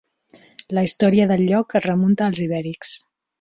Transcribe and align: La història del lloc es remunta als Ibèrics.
La 0.77 0.83
història 0.87 1.27
del 1.33 1.43
lloc 1.51 1.77
es 1.81 1.85
remunta 1.89 2.27
als 2.29 2.43
Ibèrics. 2.47 2.97